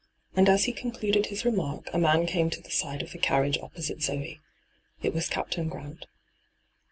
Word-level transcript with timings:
And 0.35 0.49
as 0.49 0.63
he 0.65 0.73
concluded 0.73 1.27
his 1.27 1.45
remark 1.45 1.87
a 1.93 1.99
man 1.99 2.25
came 2.25 2.49
to 2.49 2.59
the 2.59 2.71
side 2.71 3.03
of 3.03 3.11
the 3.11 3.19
carriage 3.19 3.59
opposite 3.61 4.01
Zoe. 4.01 4.39
It 5.03 5.13
was 5.13 5.27
Captain 5.29 5.69
Grant. 5.69 6.07